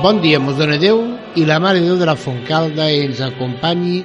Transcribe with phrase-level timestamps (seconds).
[0.00, 1.02] Bon dia, mos dona Déu
[1.36, 3.98] i la Mare Déu de la Fontcalda ens acompanyi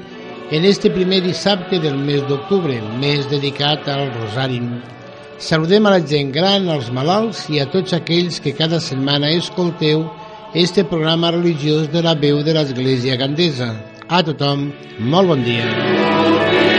[0.52, 4.59] en este primer dissabte del mes d'octubre, mes dedicat al Rosari.
[5.39, 10.03] Saludem a la gent gran, als malalts i a tots aquells que cada setmana escolteu
[10.53, 13.71] este programa religiós de la veu de l'Església Gandesa.
[14.09, 16.74] A tothom, molt bon dia.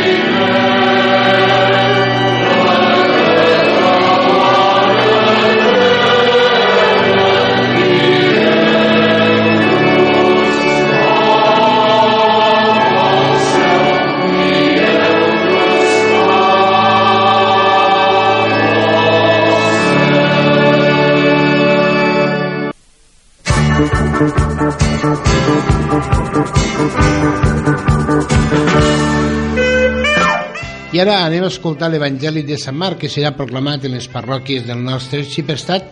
[30.96, 34.62] I ara anem a escoltar l'Evangeli de Sant Marc, que serà proclamat en les parròquies
[34.64, 35.90] del nostre arxiprestat,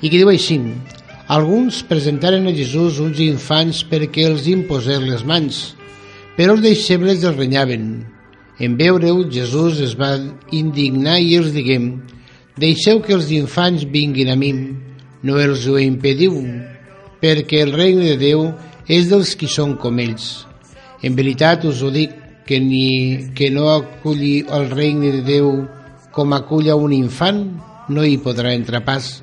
[0.00, 0.56] i que diu així,
[1.28, 5.60] alguns presentaren a Jesús uns infants perquè els imposés les mans,
[6.38, 7.84] però els deixebles els renyaven.
[8.56, 10.14] En veure-ho, Jesús es va
[10.56, 11.76] indignar i els digué,
[12.56, 14.54] deixeu que els infants vinguin a mi,
[15.20, 16.40] no els ho impediu,
[17.20, 18.48] perquè el regne de Déu
[18.88, 20.46] és dels qui són com ells.
[21.04, 25.50] En veritat us ho dic, que, ni, que no aculli el regne de Déu
[26.16, 27.42] com aculla un infant,
[27.92, 29.18] no hi podrà entrar pas.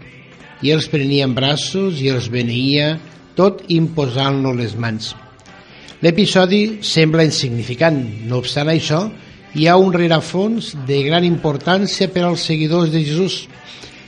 [0.63, 2.93] I els prenia en braços i els beneïa,
[3.33, 5.13] tot imposant-lo les mans.
[6.03, 7.97] L'episodi sembla insignificant,
[8.27, 9.07] no obstant això,
[9.55, 13.43] hi ha un rerefons de gran importància per als seguidors de Jesús.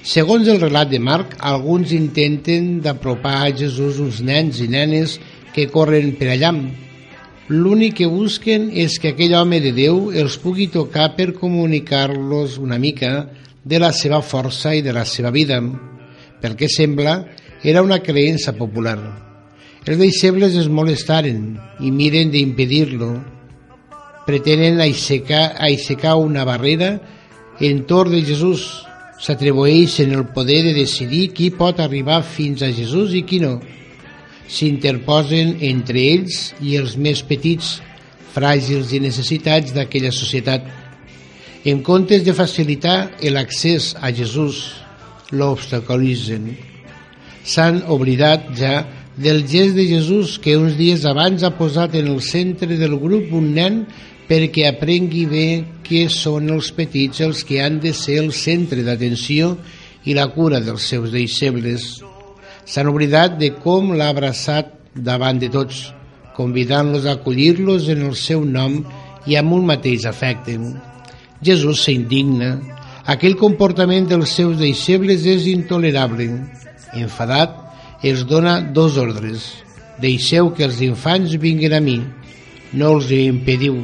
[0.05, 5.19] Segons el relat de Marc, alguns intenten d'apropar a Jesús uns nens i nenes
[5.55, 6.51] que corren per allà,
[7.45, 12.79] L'únic que busquen és que aquell home de Déu els pugui tocar per comunicar-los una
[12.81, 13.27] mica
[13.61, 15.59] de la seva força i de la seva vida.
[16.41, 17.19] Pel que sembla,
[17.61, 18.97] era una creença popular.
[19.85, 23.11] Els deixebles es molestaren i miren d'impedir-lo.
[24.25, 26.95] Pretenen aixecar, aixecar una barrera
[27.61, 28.65] entorn de Jesús.
[29.21, 33.59] S'atribueixen el poder de decidir qui pot arribar fins a Jesús i qui no
[34.47, 37.79] s'interposen entre ells i els més petits,
[38.35, 40.65] fràgils i necessitats d'aquella societat.
[41.65, 42.97] En comptes de facilitar
[43.33, 44.59] l'accés a Jesús,
[45.31, 46.51] l'obstaculitzen.
[47.45, 48.75] S'han oblidat ja
[49.17, 53.31] del gest de Jesús que uns dies abans ha posat en el centre del grup
[53.33, 53.85] un nen
[54.29, 55.47] perquè aprengui bé
[55.85, 59.55] que són els petits els que han de ser el centre d'atenció
[60.05, 62.04] i la cura dels seus deixebles.
[62.65, 65.91] S'han oblidat de com l'ha abraçat davant de tots,
[66.35, 68.79] convidant-los a acollir-los en el seu nom
[69.29, 70.57] i amb un mateix afecte.
[71.45, 72.55] Jesús s'indigna.
[73.05, 76.25] Aquell comportament dels seus deixebles és intolerable.
[76.97, 77.53] Enfadat,
[78.01, 79.45] els dona dos ordres.
[80.01, 81.99] Deixeu que els infants vinguin a mi.
[82.73, 83.77] No els impediu.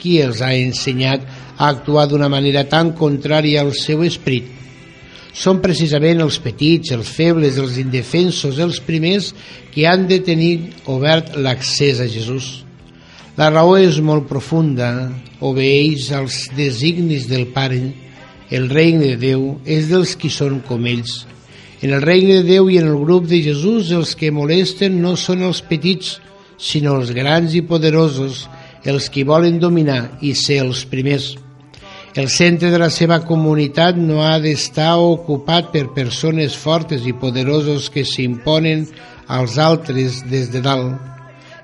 [0.00, 1.22] Qui els ha ensenyat
[1.56, 4.61] a actuar d'una manera tan contrària al seu esperit?
[5.32, 9.32] Són precisament els petits, els febles, els indefensos, els primers
[9.72, 10.52] que han de tenir
[10.92, 12.62] obert l'accés a Jesús.
[13.36, 15.08] La raó és molt profunda,
[15.40, 17.80] obeeix als designis del Pare.
[18.52, 21.22] El regne de Déu és dels qui són com ells.
[21.80, 25.16] En el regne de Déu i en el grup de Jesús els que molesten no
[25.16, 26.18] són els petits,
[26.60, 28.44] sinó els grans i poderosos,
[28.84, 31.32] els que volen dominar i ser els primers.
[32.14, 37.88] El centre de la seva comunitat no ha d'estar ocupat per persones fortes i poderosos
[37.88, 38.84] que s'imponen
[39.32, 40.92] als altres des de dalt.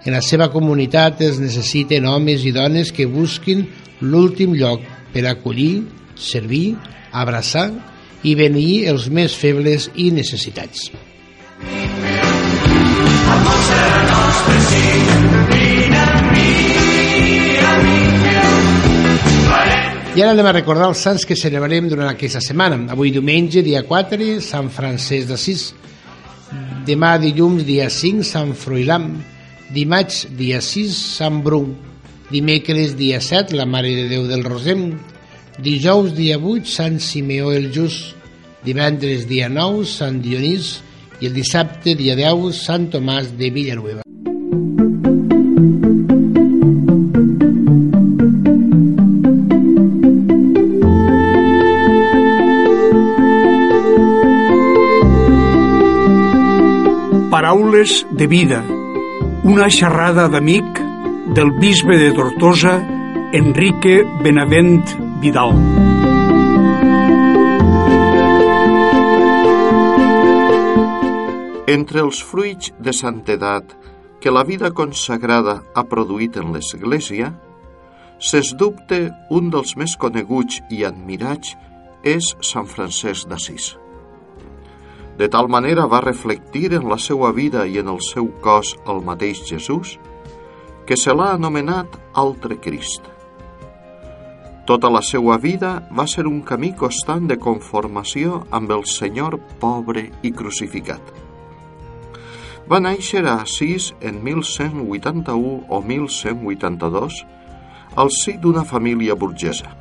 [0.06, 3.67] En la seva comunitat es necessiten homes i dones que busquin
[4.00, 4.81] l'últim lloc
[5.12, 5.85] per acollir,
[6.17, 6.79] servir,
[7.12, 7.69] abraçar
[8.25, 10.89] i beneir els més febles i necessitats.
[13.29, 15.57] El món serà nostre, sí,
[20.19, 22.81] i ara anem a recordar els sants que celebrarem durant aquesta setmana.
[22.91, 25.69] Avui diumenge, dia 4, Sant Francesc d'Assís.
[26.88, 29.12] Demà dilluns, dia 5, Sant Froilam.
[29.70, 31.61] Dimarts, dia 6, Sant Bru.
[32.32, 34.88] Dimecres, dia 7, la Mare de Déu del Rosem.
[35.62, 38.19] Dijous, dia 8, Sant Simeó el Just.
[38.67, 40.81] Divendres, dia 9, Sant Dionís.
[41.23, 44.07] I el dissabte, dia 10, Sant Tomàs de Villanueva.
[57.69, 58.65] Paraules de vida,
[59.44, 60.79] una xerrada d'amic
[61.37, 62.79] del bisbe de Tortosa,
[63.37, 64.88] Enrique Benavent
[65.20, 65.53] Vidal.
[71.69, 73.75] Entre els fruits de santedat
[74.23, 77.35] que la vida consagrada ha produït en l'Església,
[78.17, 81.53] sens dubte un dels més coneguts i admirats
[82.17, 83.75] és Sant Francesc d'Assís.
[85.19, 89.00] De tal manera va reflectir en la seva vida i en el seu cos el
[89.03, 89.97] mateix Jesús,
[90.87, 93.03] que se l'ha anomenat altre Crist.
[94.69, 100.05] Tota la seva vida va ser un camí constant de conformació amb el Senyor pobre
[100.23, 101.03] i crucificat.
[102.71, 107.19] Va néixer a Assís en 1181 o 1182
[107.97, 109.73] al si d'una família burgesa.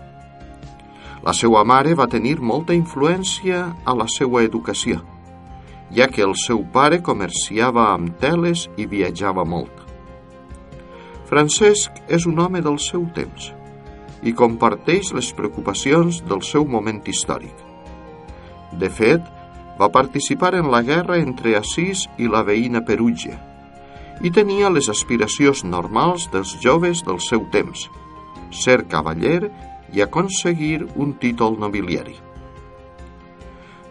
[1.21, 5.03] La seva mare va tenir molta influència a la seva educació,
[5.95, 9.71] ja que el seu pare comerciava amb teles i viatjava molt.
[11.27, 13.51] Francesc és un home del seu temps
[14.23, 17.53] i comparteix les preocupacions del seu moment històric.
[18.79, 19.23] De fet,
[19.79, 23.37] va participar en la guerra entre Assís i la veïna Perugia
[24.25, 27.85] i tenia les aspiracions normals dels joves del seu temps,
[28.49, 29.51] ser cavaller
[29.93, 32.15] i aconseguir un títol nobiliari.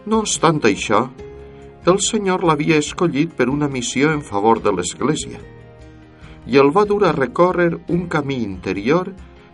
[0.07, 1.07] No obstant això,
[1.87, 5.39] el Senyor l'havia escollit per una missió en favor de l'Església
[6.47, 9.13] i el va dur a recórrer un camí interior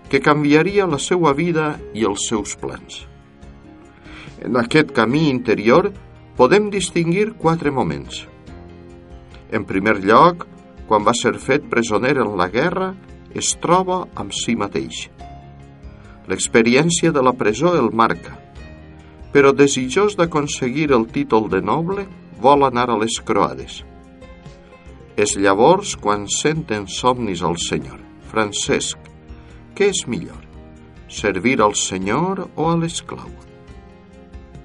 [0.09, 3.03] que canviaria la seva vida i els seus plans.
[4.41, 5.91] En aquest camí interior
[6.37, 8.23] podem distingir quatre moments.
[9.51, 10.47] En primer lloc,
[10.89, 12.93] quan va ser fet presoner en la guerra,
[13.33, 15.07] es troba amb si mateix.
[16.29, 18.39] L'experiència de la presó el marca,
[19.33, 22.05] però desitjós d'aconseguir el títol de noble,
[22.41, 23.81] vol anar a les croades.
[25.17, 27.99] És llavors quan senten somnis al Senyor.
[28.31, 28.97] Francesc,
[29.77, 30.41] què és millor?
[31.09, 33.29] Servir al Senyor o a l'esclau?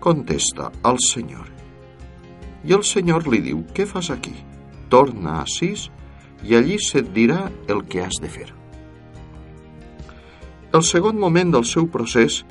[0.00, 1.48] Contesta, al Senyor.
[2.64, 4.34] I el Senyor li diu, què fas aquí?
[4.88, 5.88] Torna a Sis
[6.46, 8.48] i allí se't dirà el que has de fer.
[10.72, 12.42] El segon moment del seu procés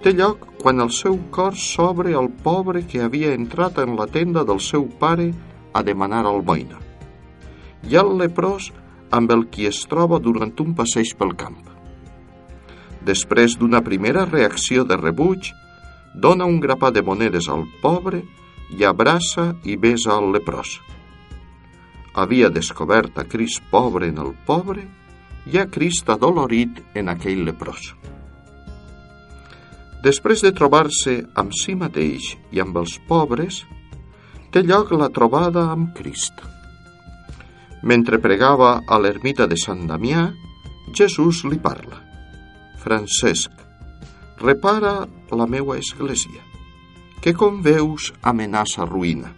[0.00, 4.44] té lloc quan el seu cor s'obre al pobre que havia entrat en la tenda
[4.48, 5.30] del seu pare
[5.72, 6.78] a demanar almoina,
[7.84, 8.70] i al leprós
[9.10, 11.58] amb el qui es troba durant un passeig pel camp.
[13.04, 15.50] Després d'una primera reacció de rebuig,
[16.14, 18.22] dona un grapat de monedes al pobre
[18.76, 20.78] i abraça i besa al leprós.
[22.14, 24.86] Havia descobert a Crist pobre en el pobre
[25.46, 27.94] i a Crist adolorit en aquell leprós.
[30.00, 33.60] Després de trobar-se amb si mateix i amb els pobres,
[34.50, 36.40] té lloc la trobada amb Crist.
[37.84, 40.30] Mentre pregava a l'ermita de Sant Damià,
[40.96, 42.00] Jesús li parla.
[42.80, 43.52] Francesc,
[44.40, 45.04] repara
[45.36, 46.40] la meua església,
[47.20, 49.36] que com veus amenaça ruïna.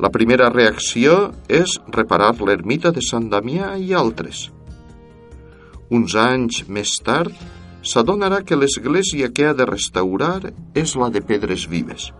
[0.00, 4.46] La primera reacció és reparar l'ermita de Sant Damià i altres.
[5.90, 7.34] Uns anys més tard,
[7.82, 12.10] s'adonarà que l'església que ha de restaurar és la de pedres vives.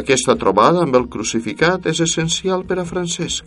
[0.00, 3.46] Aquesta trobada amb el crucificat és essencial per a Francesc,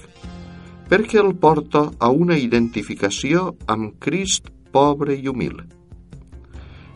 [0.89, 5.62] perquè el porta a una identificació amb Crist pobre i humil.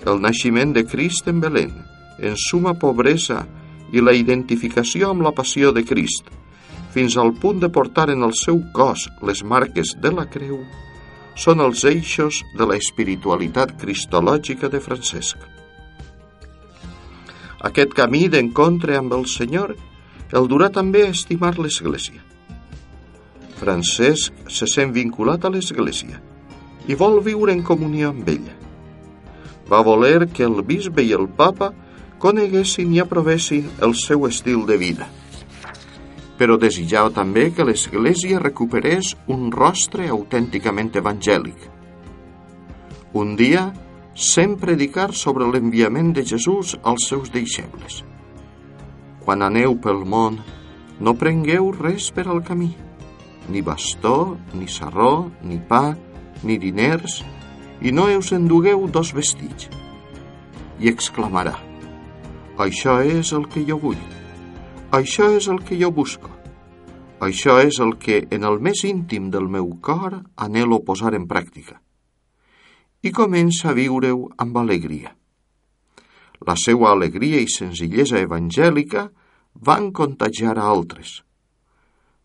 [0.05, 1.71] El naixement de Crist en Belén,
[2.19, 3.45] en suma pobresa
[3.93, 6.27] i la identificació amb la passió de Crist,
[6.93, 10.59] fins al punt de portar en el seu cos les marques de la creu,
[11.37, 15.37] són els eixos de la espiritualitat cristològica de Francesc.
[17.69, 19.75] Aquest camí d'encontre amb el Senyor
[20.37, 22.23] el durà també a estimar l'Església.
[23.61, 26.19] Francesc se sent vinculat a l'Església
[26.87, 28.55] i vol viure en comunió amb ella.
[29.69, 31.71] Va voler que el bisbe i el papa
[32.21, 35.09] coneguessin i aprovessin el seu estil de vida.
[36.37, 41.57] Però desitjava també que l'Església recuperés un rostre autènticament evangèlic.
[43.17, 43.71] Un dia,
[44.17, 48.01] sent predicar sobre l'enviament de Jesús als seus deixebles.
[49.21, 50.39] Quan aneu pel món,
[50.99, 52.71] no prengueu res per al camí,
[53.49, 55.93] ni bastó, ni sarró, ni pa,
[56.43, 57.21] ni diners,
[57.81, 59.69] i no us endugueu dos vestits.
[60.81, 61.53] I exclamarà,
[62.57, 64.16] això és el que jo vull.
[64.87, 66.29] Això és el que jo busco.
[67.19, 71.75] Això és el que, en el més íntim del meu cor, anhelo posar en pràctica.
[73.03, 75.11] I comença a viure-ho amb alegria.
[76.47, 79.09] La seva alegria i senzillesa evangèlica
[79.59, 81.17] van contagiar a altres.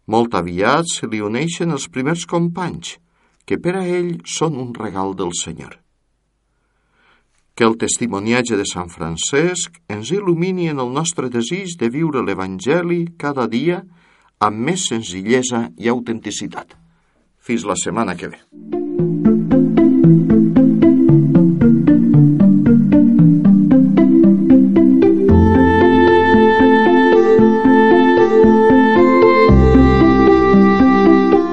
[0.06, 2.94] Molt aviat se li uneixen els primers companys,
[3.44, 5.81] que per a ell són un regal del Senyor.
[7.54, 13.02] Que el testimoniatge de Sant Francesc ens il·lumini en el nostre desig de viure l'Evangeli
[13.20, 13.82] cada dia
[14.40, 16.72] amb més senzillesa i autenticitat.
[17.38, 18.40] Fins la setmana que ve.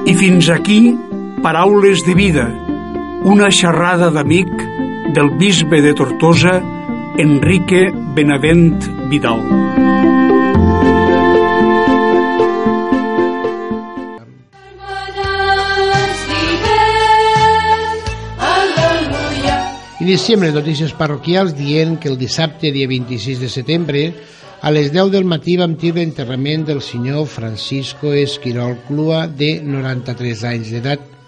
[0.08, 0.80] I fins aquí,
[1.44, 2.48] paraules de vida,
[3.28, 4.48] una xerrada d'amic
[5.12, 6.62] del bisbe de Tortosa,
[7.18, 8.78] Enrique Benavent
[9.10, 9.40] Vidal.
[20.00, 24.02] Iniciem les notícies parroquials dient que el dissabte, dia 26 de setembre,
[24.62, 30.44] a les 10 del matí vam tindre l'enterrament del senyor Francisco Esquirol Clua, de 93
[30.54, 31.19] anys d'edat.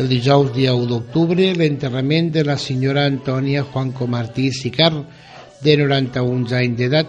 [0.00, 4.92] El dijous, dia 1 d'octubre, l'enterrament de la senyora Antònia Juanco Martí Sicar,
[5.60, 7.08] de 91 anys d'edat.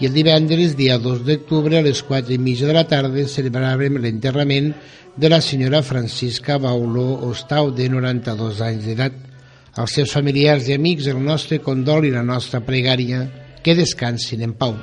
[0.00, 3.96] I el divendres, dia 2 d'octubre, a les 4 i mitja de la tarda, celebrarem
[3.96, 4.74] l'enterrament
[5.16, 9.12] de la senyora Francisca Bauló Ostau, de 92 anys d'edat
[9.80, 13.30] als seus familiars i amics el nostre condol i la nostra pregària
[13.62, 14.74] que descansin en pau.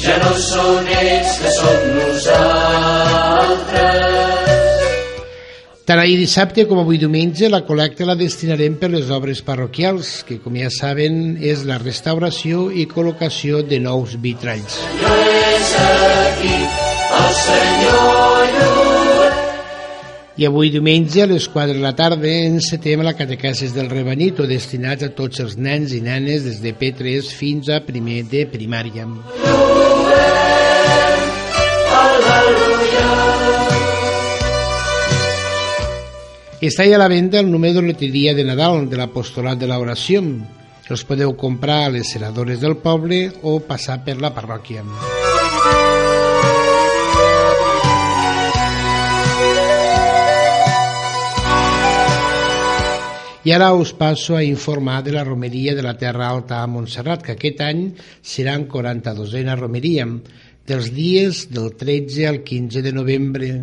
[0.00, 3.10] Ja no són ells que som nosaltres.
[5.90, 10.36] Tant ahir dissabte com avui diumenge la col·lecta la destinarem per les obres parroquials, que
[10.38, 14.76] com ja saben és la restauració i col·locació de nous vitralls.
[20.38, 25.02] I avui diumenge a les 4 de la tarda encetem la catequesis del Rebanito destinats
[25.02, 29.10] a tots els nens i nenes des de P3 fins a primer de primària.
[36.60, 40.20] Està ja a la venda el número de loteria de Nadal de l'apostolat de l'oració.
[40.92, 44.84] Els podeu comprar a les senadores del poble o passar per la parròquia.
[53.40, 57.24] I ara us passo a informar de la romeria de la Terra Alta a Montserrat,
[57.24, 57.86] que aquest any
[58.20, 60.04] serà en 42a romeria,
[60.68, 63.54] dels dies del 13 al 15 de novembre.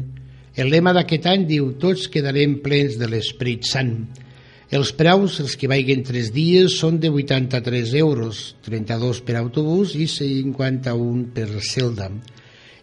[0.57, 3.91] El lema d'aquest any diu «Tots quedarem plens de l'Esprit Sant».
[4.73, 10.07] Els preus, els que vaiguen tres dies, són de 83 euros, 32 per autobús i
[10.11, 12.09] 51 per celda.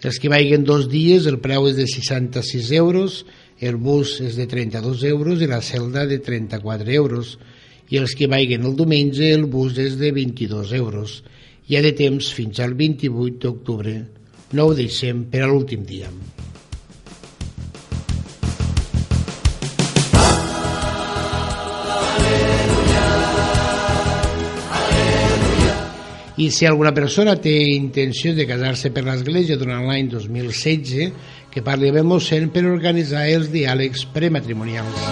[0.07, 3.19] Els que vaiguen dos dies, el preu és de 66 euros,
[3.59, 7.35] el bus és de 32 euros i la celda de 34 euros
[7.90, 11.19] i els que vaiguen el diumenge el bus és de 22 euros.
[11.66, 13.99] Hi ha de temps fins al 28 d'octubre.
[14.54, 16.09] No ho deixem per a l'últim dia.
[26.37, 31.12] I si alguna persona té intenció de casar-se per l'Església durant l'any 2016,
[31.55, 35.05] que parli amb el mossèn per organitzar els diàlegs prematrimonials.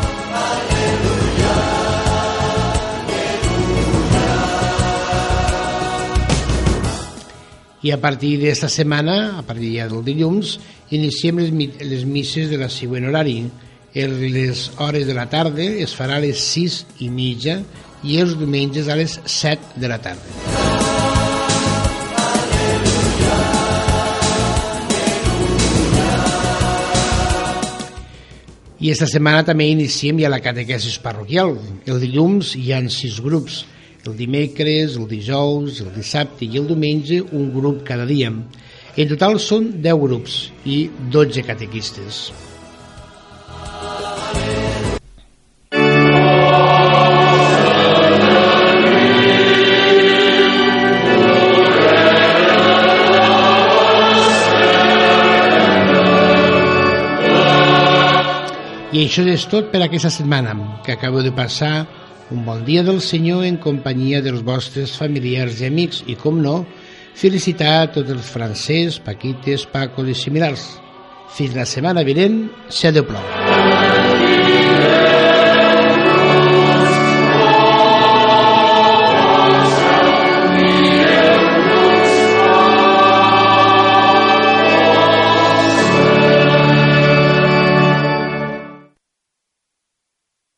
[7.82, 10.56] I a partir d'esta setmana, a partir ja del dilluns,
[10.90, 11.54] iniciem les,
[11.86, 13.44] les misses de la següent horari.
[13.94, 17.60] El, les hores de la tarda es farà a les 6 i mitja
[18.02, 20.51] i els diumenges a les 7 de la tarda.
[28.82, 31.52] I esta setmana també iniciem ja la catequesis parroquial.
[31.86, 33.60] El dilluns hi han sis grups.
[34.02, 38.32] El dimecres, el dijous, el dissabte i el diumenge un grup cada dia.
[38.34, 42.24] En total són 10 grups i 12 catequistes.
[58.92, 60.52] I això és tot per aquesta setmana,
[60.84, 61.86] que acabo de passar
[62.30, 66.58] un bon dia del Senyor en companyia dels vostres familiars i amics i, com no,
[67.16, 70.66] felicitar a tots els francès, paquites, pacos i similars.
[71.32, 73.41] Fins la setmana vinent, se de plou.